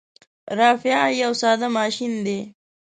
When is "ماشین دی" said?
1.77-2.39